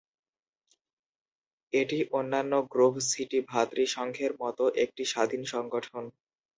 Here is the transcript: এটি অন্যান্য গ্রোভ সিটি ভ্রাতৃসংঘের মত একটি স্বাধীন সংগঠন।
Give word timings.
এটি 1.73 1.97
অন্যান্য 2.11 2.53
গ্রোভ 2.71 2.93
সিটি 3.09 3.39
ভ্রাতৃসংঘের 3.49 4.31
মত 4.41 4.59
একটি 4.83 5.03
স্বাধীন 5.05 5.41
সংগঠন। 5.53 6.03